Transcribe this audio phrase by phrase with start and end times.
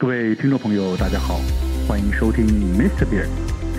[0.00, 1.40] 各位听众朋友，大家好，
[1.88, 3.04] 欢迎收听 Mr.
[3.04, 3.26] Bear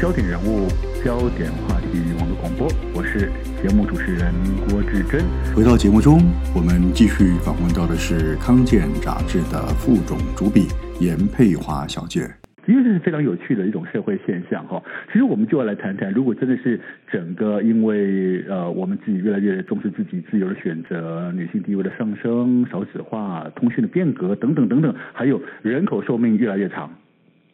[0.02, 0.68] 焦点人物、
[1.02, 3.32] 焦点话题网络广播，我是
[3.64, 4.34] 节目主持人
[4.68, 5.24] 郭志珍。
[5.56, 6.22] 回到节目中，
[6.54, 10.68] 我们继续访问到的是康健杂志的副总主笔
[11.00, 12.30] 严佩华小姐。
[12.70, 14.80] 因为这是非常有趣的一种社会现象哈，
[15.12, 16.80] 其实我们就要来谈谈，如果真的是
[17.12, 26.94] 整个因为呃我们自己越来越重视自己自由的选择，女性地位的上升、少子化、通讯的变革等等等等，还有人口寿命越来越长，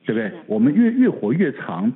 [0.06, 0.30] 对不对？
[0.48, 1.90] 我们越越活越长，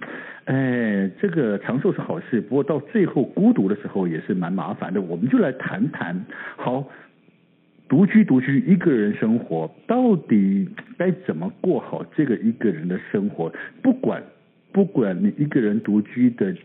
[0.45, 5.01] 哎，这个长寿是好事，不过到最后孤独的时候也是蛮麻烦的。
[5.01, 6.87] 我们就来谈谈，好。
[7.89, 13.51] 独居，独居，一个人生活，到底该怎么过好这个一个人的生活？
[13.81, 14.23] 不管，
[14.71, 16.55] 不管你一个人独居的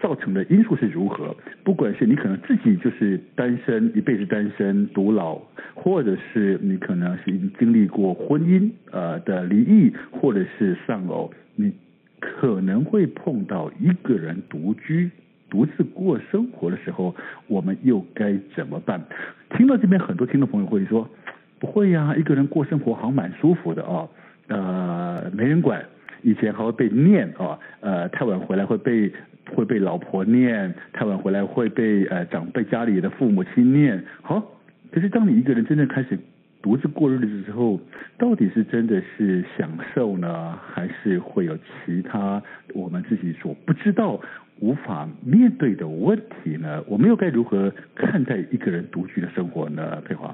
[0.00, 5.38] 造成的因素是如何，不管是你可能自己就是单身，一辈子单身独老，
[5.74, 7.24] 或者是你可能是
[7.58, 11.70] 经历过婚姻呃的离异，或者是丧偶，你
[12.18, 15.10] 可能会碰到一个人独居。
[15.50, 17.14] 独自过生活的时候，
[17.48, 19.02] 我们又该怎么办？
[19.50, 21.10] 听到这边，很多听众朋友会说
[21.58, 24.08] ：“不会呀，一个人过生活好蛮舒服的哦，
[24.46, 25.84] 呃，没人管，
[26.22, 29.12] 以前还会被念哦，呃，太晚回来会被
[29.54, 34.04] 会被老婆念，太晚回来会被呃长辈家里的父母亲念。
[34.22, 34.40] 好，
[34.92, 36.16] 可是当你一个人真正开始
[36.62, 37.80] 独自过日子的时候，
[38.16, 42.40] 到底是真的是享受呢，还是会有其他
[42.72, 44.20] 我们自己所不知道？”
[44.60, 46.84] 无法面对的问题呢？
[46.86, 50.02] 我们又该如何看待一个人独居的生活呢？
[50.02, 50.28] 佩华，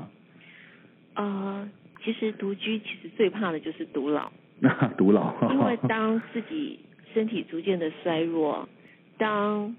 [1.14, 1.68] 啊、呃，
[2.02, 4.32] 其实独居其实最怕的就是独老。
[4.58, 6.80] 那 独老，因为当自己
[7.14, 8.68] 身体逐渐的衰弱，
[9.16, 9.76] 当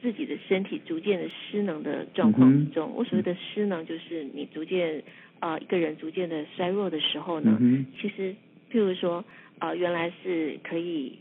[0.00, 5.02] 自己的身体逐渐的失能的状况之中，嗯、我所谓的失能就是你逐渐
[5.40, 8.32] 啊、呃、一个人逐渐的衰弱的时候呢，嗯、其实
[8.70, 9.24] 譬如说
[9.58, 11.18] 啊、呃、原来是可以。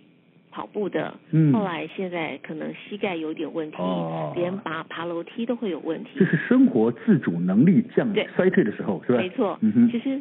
[0.51, 1.13] 跑步的，
[1.53, 6.09] 后来现在可能膝盖有点问题，嗯、连爬爬楼梯都会有问题。
[6.17, 9.19] 这是生活自主能力降衰退的时候，是吧？
[9.19, 9.59] 没错。
[9.91, 10.19] 其实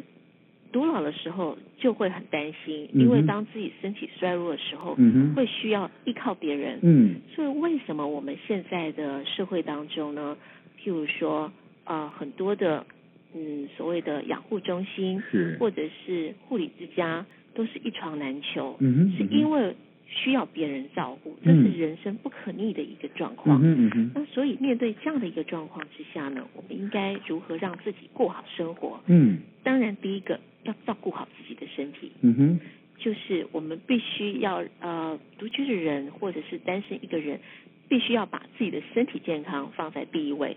[0.71, 6.77] 独老的时候就会很担心，因为当自己身体衰弱的时候，嗯，会需要依靠别人。
[6.83, 7.15] 嗯。
[7.33, 10.37] 所以为什么我们现在的社会当中呢？
[10.79, 11.51] 譬如说
[11.83, 12.85] 啊、呃，很多的
[13.33, 17.25] 嗯所谓的养护中心，是或者是护理之家，
[17.55, 18.77] 都是一床难求。
[19.17, 19.75] 是因为。
[20.09, 23.59] 需要别人照顾，这是人生不可逆的一个状况。
[23.61, 28.99] 嗯嗯、那所以面对这样的一个状况之下呢，我们应该如何让自己过好生活？
[29.07, 32.11] 嗯，当然第一个要照顾好自己的身体。
[32.21, 32.59] 嗯哼，
[32.97, 37.39] 就是我们必须要呃独居的人或者是单身一个人，
[37.89, 40.55] 必须要把自己的身体健康放在第一位。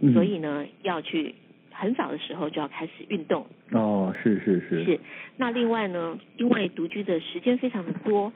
[0.00, 1.34] 嗯、所以呢，要去
[1.70, 3.46] 很早的时候就要开始运动。
[3.70, 4.84] 哦，是是是。
[4.84, 5.00] 是。
[5.38, 8.30] 那另外呢，因为独居的时间非常的多。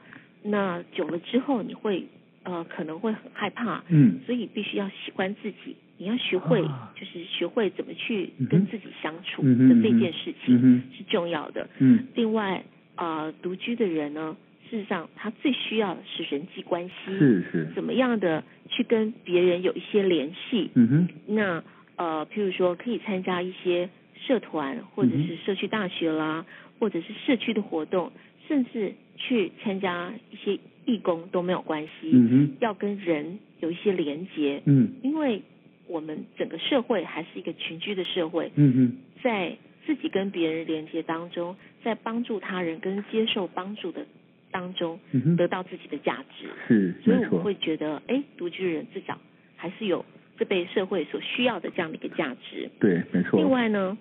[0.49, 2.05] 那久了之后，你会
[2.43, 11.67] 呃可能会很害怕，嗯，所以必须要喜欢自己，你要学会，啊、就是学会怎么去跟自己相处的这件事情是重要的。
[11.79, 12.63] 嗯，另外
[12.95, 14.37] 啊、呃，独居的人呢，
[14.69, 20.71] 事实上他最需要的是人际关系，是是，怎么样的去跟别人有一些联系？
[20.75, 21.63] 嗯哼，那
[21.97, 26.45] 呃，譬如说可以参加一些社团，或者是社区大学啦，
[26.79, 28.13] 或者是社区的活动。
[28.47, 35.41] 甚至去参加一些义工都没有关系，嗯哼，要跟人有一些连接，嗯，因为
[35.87, 44.05] 我们整个社会还是一个群居的社会，嗯哼，在自己跟别人连接当中，在帮助他人跟接受帮助的
[44.51, 49.19] 当中，嗯哼，得到自己的价值，是，所以我们会觉得，哎，独居人至少
[49.55, 50.05] 还是有
[50.37, 53.39] 这被社会所需要的这样的一个价值，对，没错。
[53.39, 53.97] 另外呢，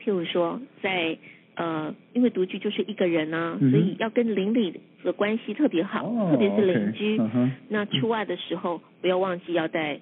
[0.00, 1.18] 譬如说在。
[1.58, 7.18] 呃，因为独居就是一个人呢、啊，嗯、所以要跟邻里的关系特别好，哦、特别是邻居。
[7.18, 9.98] okay, uh huh, 那出外的时候，不要忘记要带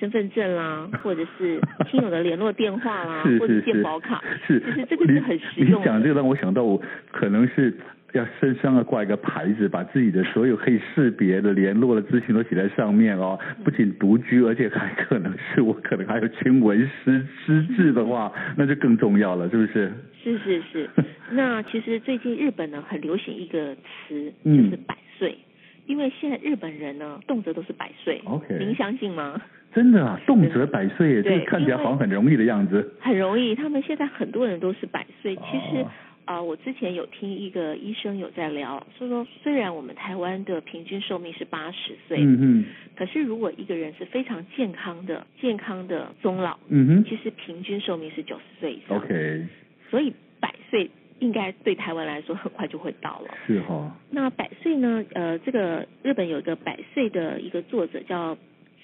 [0.00, 4.20] 身份证啦， 或者是亲友的联络电话啦，或者健保卡。
[4.46, 5.78] 是，其实这个是很实用的。
[5.78, 7.72] 你讲这个让我想到，我可能是。
[8.12, 13.38] 要身上要挂一个牌子，把自己的所有可以识别的联络的资讯都写在上面哦。
[13.62, 19.92] 不仅独居，而且还可能是我可能还有亲为失失智的话， 那就更重要了，是不是？
[20.24, 20.90] 是是是。
[21.30, 28.20] 那其实最近日本呢很流行一个词，就是百岁，嗯、因为现在日本人呢动辄都是百岁。
[28.24, 29.40] OK，您相信吗？
[29.72, 32.94] 真的啊，动辄百岁，这个看起来好像很容易的样子。
[33.00, 35.84] 很容易，他们现在很多人都是百岁，其实。
[36.26, 42.64] 啊、呃，我之前有听一个医生有在聊，说说虽然我们台湾的平均寿命是八十岁，嗯哼，
[42.94, 48.96] 可是如果一个人是非常健康的、健康的终老，嗯哼，其实平均寿命是九十岁以上。
[48.98, 49.44] OK，
[49.90, 50.88] 所以百岁
[51.18, 53.34] 应该对台湾来说很快就会到了。
[53.48, 53.92] 是哈、哦。
[54.10, 55.04] 那百岁呢？
[55.14, 58.36] 呃，这个日本有一个百岁的一个作者叫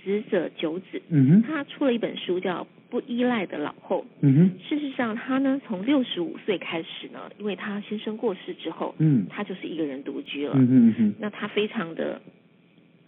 [0.07, 4.03] 直泽久子，嗯，他出了一本书叫《不依赖的老后》。
[4.23, 4.53] 嗯。
[4.67, 10.55] 事实上，他呢从六十五岁开始呢，因为他先生过世之后，嗯，他就是一个人独居了。
[10.57, 11.15] 嗯嗯。
[11.19, 12.23] 那他非常的。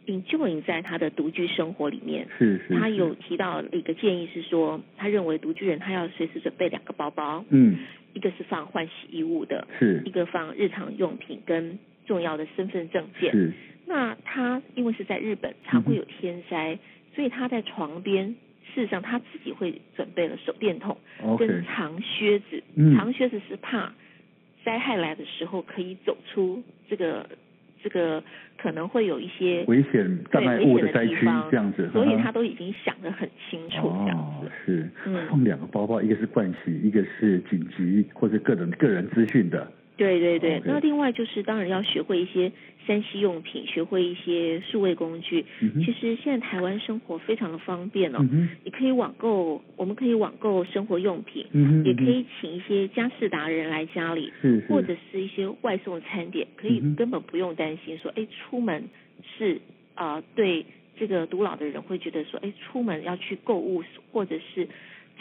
[0.09, 2.75] enjoy 在他的独居生活里面，是是，是。
[2.77, 7.77] 他有提到一个建议是说，他认为独居人他要随时准备两个包包，嗯，
[8.15, 13.31] 一个是放换洗衣物的，是，一个放日常用品跟重要的身份证件。
[13.31, 13.53] 是。
[13.87, 16.79] 那他因为是在日本，常会有天灾，嗯、
[17.15, 18.35] 所以他在床边，
[18.75, 20.99] 事实上他自己会准备了手电筒
[21.39, 23.93] 跟长靴子，嗯、长靴子是怕
[24.65, 27.29] 灾害来的时候可以走出这个。
[27.81, 28.21] 这个
[28.61, 31.15] 可能会有一些危险障碍物的灾区，
[31.49, 34.49] 这样子，所以他都已经想得很清楚，这样子。
[34.49, 34.91] 哦，是，
[35.31, 39.71] 放两个包包，一个是盥洗，一个是紧急或者个人个人资讯的。
[39.99, 42.53] 对对对，那另外就是当然要学会一些
[42.87, 45.45] 3C 用品，学会一些数位工具。
[45.61, 54.67] 嗯、其实现在台湾生活非常的方便哦，嗯、你可以网购，我们可以网购生活用品，嗯、也可以请一些家事达人来家里，是是。
[54.69, 58.85] 或者是一些外送餐点，可以根本不用担心说，哎，出门
[59.37, 59.61] 是
[59.95, 60.65] 啊、呃，对
[60.97, 64.69] 这个独老的人会觉得说，哎，出门要去购物或者是。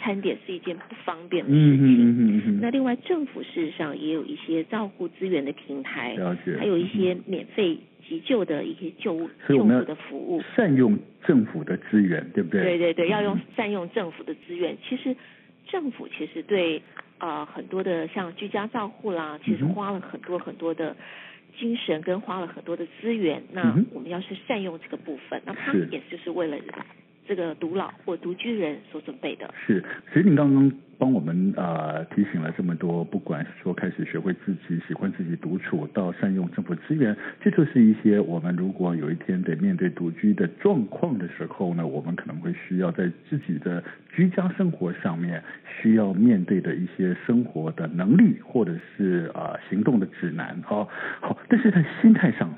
[0.00, 1.84] 餐点是一件不方便的事情。
[1.84, 7.78] 嗯嗯嗯、那另外，政府事实上也有一些照护资源的平台，了解，还有一些免费
[8.08, 10.42] 急救的一些救护救护的服务。
[10.54, 12.62] 善用政府的资源，对不对？
[12.62, 14.74] 对对对，要用善用政府的资源。
[14.74, 15.16] 嗯、其实
[15.66, 16.80] 政府其实对
[17.18, 20.96] 啊、呃、很多的像居家照护啦，其实花了很多很多的
[21.58, 23.42] 精神跟花了很多的资源。
[23.52, 26.66] 嗯、那我们要是善用这个部分，那他们也就是为了人。
[27.28, 45.42] 这个独老或独居人所准备的是，其实你刚刚帮我们呃提醒了这么多，不管是说开始学会自己喜欢自己独处，到善用政府资源，这就是一些我们如果有一天得面对独居的状况的时候呢，我们可能会需要在自己的居家生活上面
[45.82, 50.58] 需要面对的一些生活的能力，或者是啊、行动的指南。
[50.64, 50.88] 好，
[51.20, 52.50] 好，但是在心态上，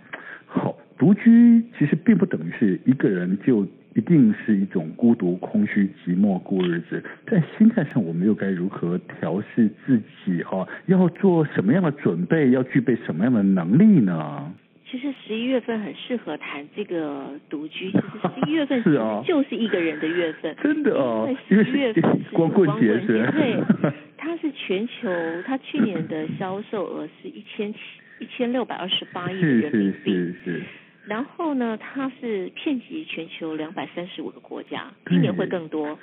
[0.47, 3.67] 好，独居其实并不等于是一个人就。
[3.95, 10.43] 一定是一种孤独、空虚、寂寞过日子，在心态上，我们又该如何调试自己？
[10.45, 12.51] 哈，要做什么样的准备？
[12.51, 14.53] 要具备什么样的能力呢？
[14.89, 17.91] 其实十一月份很适合谈这个独居。
[17.95, 18.03] 其实
[18.35, 20.55] 十一月份是啊，就是一个人的月份。
[20.63, 23.57] 真的哦，因为十一月份是光棍节，对，
[24.19, 25.09] 它是全球，
[25.47, 27.79] 它去年的销售额是一千七
[28.19, 30.13] 一千六百二十八亿人民币。
[30.13, 30.63] 是是是是。
[31.11, 35.99] 然后呢，它是遍及全球两百三十五个国家，今年会更多。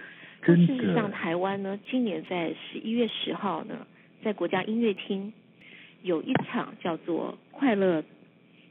[0.46, 3.88] 但事实上，台湾呢，今年在十一月十号呢，
[4.22, 5.32] 在国家音乐厅
[6.04, 8.04] 有一场叫做“快乐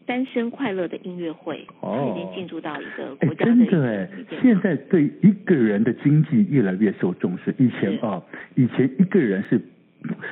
[0.05, 3.53] 单身快乐”的音乐会，哦，已经进入到一个国家的。
[3.53, 4.09] 真的哎，
[4.43, 7.55] 现在对一个人的经济越来越受重视。
[7.59, 8.23] 以前啊，
[8.57, 9.59] 以前一个人是。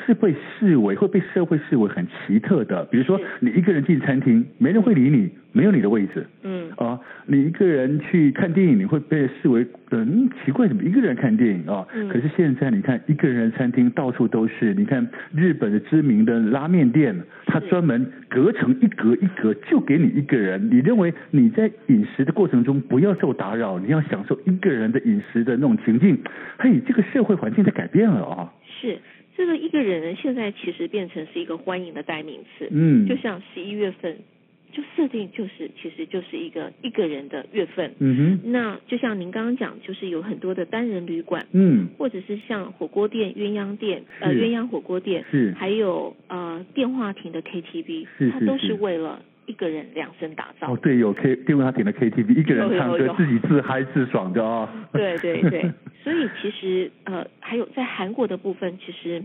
[0.07, 6.27] 是被视为会被社会视为很奇特的，比如说你一个人进餐厅，没人会理你，没有你的位置。
[6.43, 11.87] 嗯啊，你一个人去看电影，你会被视为嗯奇怪，怎么一个人看电影啊？
[11.95, 12.09] 嗯。
[12.09, 14.75] 可是现在你看，一个人的餐厅到处都是。
[14.75, 20.69] 你看日本的知名的拉面店，它专门隔成一格一格，就给你一个人。
[20.71, 26.19] 你认为你在饮食的过程中不要受打扰，你要享受一个人的饮食的那种情境。
[26.59, 28.53] 嘿，这个社会环境在改变了啊。
[28.65, 28.99] 是。
[29.37, 32.69] 这个一个人呢，现在其实变成是一个欢迎的代名词。
[32.71, 34.17] 嗯，就像十一月份，
[34.73, 37.93] 就设定就是其实就是一个一个人的月份。
[37.99, 38.53] 嗯哼。
[38.53, 41.47] 那就像您刚刚讲，就是有很多的单人旅馆。
[41.53, 41.89] 嗯。
[41.99, 45.53] 或者是像火锅店、鸳鸯店、呃鸳鸯火锅店，是。
[45.57, 50.73] 还有呃电话亭的 KTV，是是是，它都是为了一个人量身打造。
[50.73, 54.69] 哦，对，有 K 电话亭的 KTV，一个人唱歌自己自嗨自爽的啊、哦。
[54.93, 55.71] 对对对。
[56.05, 59.25] 所以其实呃，还有在韩国的部分，其实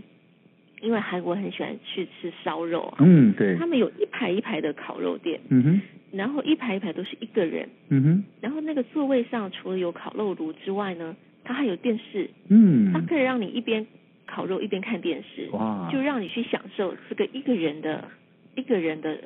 [0.80, 13.86] 因为韩国很喜欢去吃烧肉啊，嗯，对，他们有一排一排的烤肉店，嗯哼，然后一排一排都是一个人，嗯哼，然后那个座位上除了有烤肉炉之外呢，它还有电视，嗯，它可以让你一边
[14.26, 18.08] 烤肉一边看电视，哇，就让你去享受这个一个人的
[18.56, 19.18] 一个人的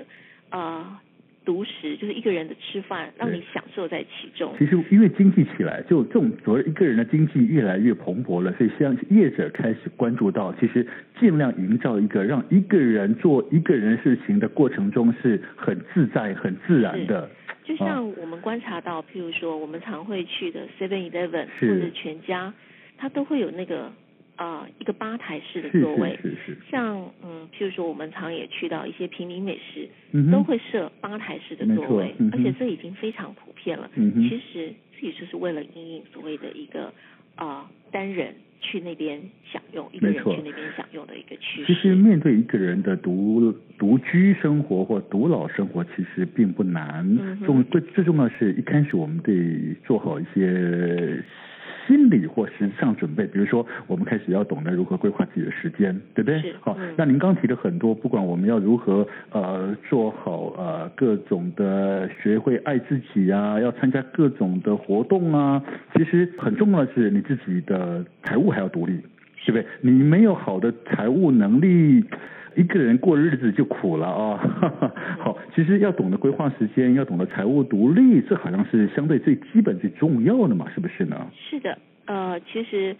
[0.51, 0.61] 啊。
[0.61, 1.01] 呃
[1.45, 4.55] 独食就是一个人的吃饭，让你享受在其中。
[4.59, 10.87] 其实因为经济起来，就这种所谓一个人的经济越来越蓬勃了，所以像业者开始关注到，其实
[11.21, 17.29] 尽量营造一个让一个人做一个人事情的过程中是很自在、很自然的。
[17.63, 22.53] 就像我们观察到，譬如说我们常会去的 Seven Eleven 或者全家，
[22.97, 23.91] 它都会有那个
[24.37, 33.91] 呃一个吧台式的座位，是是像嗯，譬如说我们常也去到一些平民美食，嗯、都会设吧台式的座位，嗯、而且这已经非常普遍了。
[33.95, 36.93] 嗯、其实这也就是为了因应所谓的一个
[37.35, 38.35] 啊、呃、单人。
[38.67, 39.21] 去那边
[39.53, 41.67] 享用，一个人去那边享用的一个趋势。
[41.67, 47.05] 其实面对一个人的独独居生活或独老生活，其实并不难。
[47.45, 51.23] 重、嗯、最最重要的是一开始我们得做好一些。
[51.87, 56.40] 心理或实际上准备，比如说我们开始要懂得如何规划自己的时间，对不对？
[56.40, 56.54] 是。
[56.61, 65.62] 好，那您刚提的很多，不管我们要如何呃做好呃各种的学会爱自己啊，要参加各种的活动啊，
[65.94, 68.99] 其实很重要的是你自己的财务还要独立，
[69.47, 69.66] 对不对？
[69.80, 72.04] 你没有好的财务能力。
[72.57, 74.91] 一个人过日子就苦了啊、哦！
[75.19, 81.31] 好，其实要懂得规划时间，要懂得财务独立，这好像是相对最基本、最重要的嘛，是不是呢？
[81.51, 82.97] 是的，呃，其实，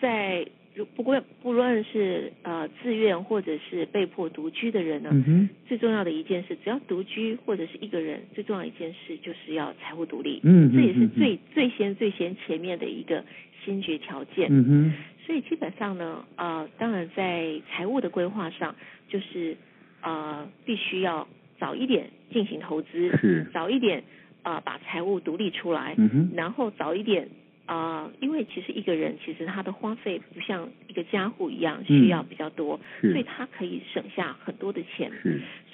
[0.00, 0.46] 在
[0.94, 10.40] 不过不论是呃自愿或者是被迫独居的人呢，嗯，最重要的一件事，只要独居或者是一个人，最重要的一件事就是要财务独立。
[10.44, 13.24] 嗯，这也是最最先最先前面的一个
[13.64, 14.46] 先决条件。
[14.50, 14.92] 嗯哼。
[15.28, 18.74] 所以基本上呢，呃，当然在财务的规划上，
[19.10, 19.54] 就是
[20.00, 23.46] 呃，必须要早一点进行投资，是。
[23.52, 24.02] 早一点
[24.42, 27.28] 啊、呃，把财务独立出来，嗯，然后早一点
[27.66, 35.12] 啊、呃，因为其实一个人其实他的花费不像一个家户一样需要比较多，嗯、所以他可以省下很多的钱，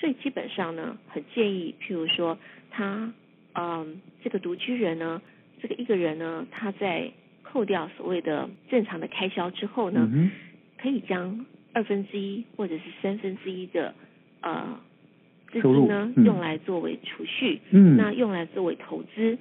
[0.01, 2.37] 所以基本上呢，很建议，譬如说
[2.73, 3.13] 他，
[3.53, 3.87] 嗯、呃，
[4.25, 5.23] 这个独居人呢，
[5.63, 7.13] 这个一个人呢，他在。
[7.55, 10.29] 扣掉所谓的正常的开销之后呢，嗯、
[10.77, 13.95] 可以将二分之一或者是三分之一的
[14.41, 14.81] 呃
[15.53, 19.39] 资金呢、嗯、用来作为储蓄，嗯，那用来作为投资，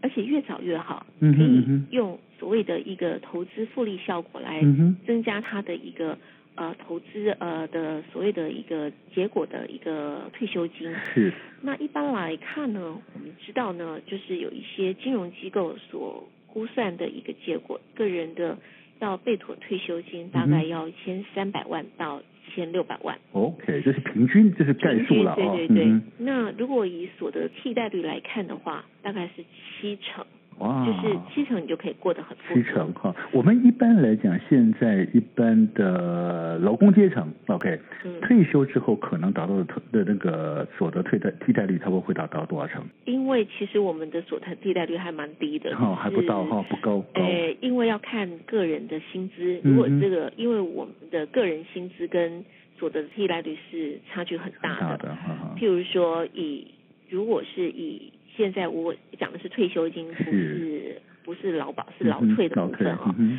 [0.00, 4.62] 而且越早越好，嗯，可以用所谓的一个投资复利效果来
[5.04, 6.16] 增加它的一个
[6.54, 10.94] 呃投资呃的所谓的一个结果的一个退休金。
[11.12, 11.32] 是。
[11.60, 18.58] 那一般来看呢，我们知道呢，就是有一些金融机构所估算的一个结果，个人的
[19.00, 23.18] 要被妥退休金大概要一千三百万到一千六百万。
[23.32, 25.34] OK，这是平均，这是概数了。
[25.36, 25.84] 对对对。
[25.84, 29.44] 嗯、那如果以所得替代率来看的话，大概是
[29.80, 30.26] 七成。
[30.58, 32.60] 哇，就是七成你就可以过得很富足。
[32.60, 42.82] 七成哈，我们一般来讲，现在一般的劳工阶层，OK，、嗯、退休之后可能达到的的那个所得替代替代率，差不多会达到多少成？
[43.04, 47.04] 因为其实我们的所得替代率还蛮低的，哈、哦，还不到哈，不高。
[47.14, 52.44] 诶，因为要看个人的薪资，如果这个、嗯，因为我们的个人薪资跟
[52.78, 54.80] 所得替代率是差距很大的。
[54.80, 55.54] 大的哈哈。
[55.56, 56.66] 譬如说以，
[57.08, 63.36] 如果是以现在我讲的是退休金，不是不是劳保，是劳退的部分啊、哦嗯。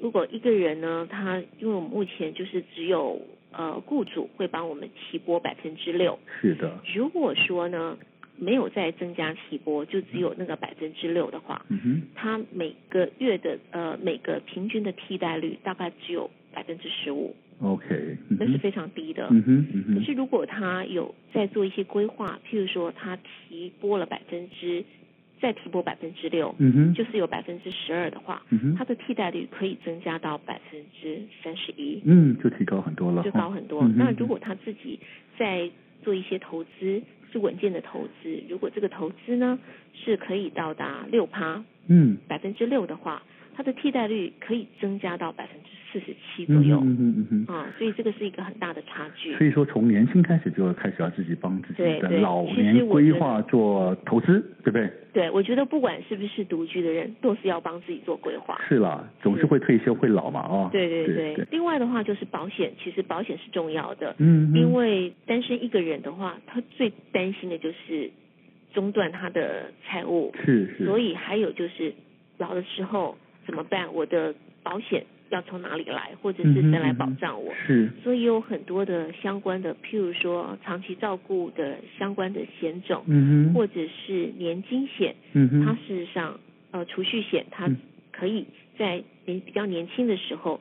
[0.00, 6.18] 如果一个人呢，他因为我们目前就是只有呃雇主会帮我们提拨百分之六。
[6.40, 6.80] 是的。
[6.92, 7.96] 如果说呢
[8.36, 17.36] 没有再增加提拨，就只有那个百分之六的话，嗯哼，他每个月的呃每个平均的替代率大概只有百分之十五。
[17.62, 19.28] OK，那是非常低的。
[19.30, 19.94] 嗯哼，嗯哼。
[19.94, 24.82] 可是如果他有在做一些规划，譬如说他提拨了百分之，
[25.40, 32.00] 再提拨百分之六，嗯哼，就是有百分之十二的话，嗯哼，他的替代率可以增加到百分之三十一。
[32.04, 33.22] 嗯，就提高很多了。
[33.22, 33.82] 就高很多。
[33.82, 34.98] 嗯、那如果他自己
[35.38, 35.70] 在
[36.02, 39.58] 做一些投资，是稳健的投资，如果这个投资呢
[39.94, 43.22] 是可以到达六趴，嗯，百分之六的话，
[43.54, 49.34] 它的替代率可以增加到百分之四十七左右，嗯嗯嗯嗯，啊，所以这个是一个很大的差距。
[49.36, 54.90] 所以说，从年轻开始就开始要自己帮自己的老年规划做投资，对，对不对？
[55.12, 58.60] 对，我觉得不管是不是独居的人，都是要帮自己做规划。
[58.68, 60.68] 是啦，总是会退休会老嘛，哦。
[60.70, 61.46] 对对对，对，对。
[61.50, 68.10] 另外的话就是保险，其实保险是重要的，嗯，因为单身一个人的话，他最担心的就是
[68.72, 70.86] 中断他的财务，是是。
[70.86, 71.92] 所以还有就是
[72.38, 73.18] 老的时候。
[73.46, 73.92] 怎么办？
[73.94, 77.52] 我的保险要从哪里来，或者是谁来保障我？
[77.52, 86.38] 嗯、是，所以有很多的相关的，譬如说长期照顾的相关的险种，嗯或者是年金险，嗯它事实上
[86.70, 87.70] 呃储蓄险，它
[88.12, 88.46] 可以
[88.78, 90.60] 在年比较年轻的时候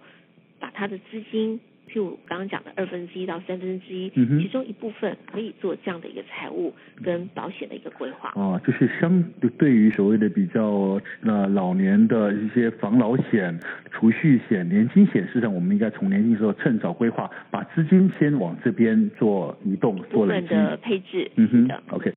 [0.59, 1.59] 把它的资金。
[1.91, 8.29] 譬如刚刚讲的二分之一到三分之一，其中一部分可以做这样的一个财务跟保险的一个规划。
[8.39, 9.23] 啊，就是相
[9.57, 13.59] 对于所谓的比较呃老年的一些防老险、
[13.91, 21.31] 储蓄险、年金险，事实上我们应该从年轻时候趁早规划，把资金先往这边做移动、做累积的配置。
[21.35, 22.13] 嗯哼，OK。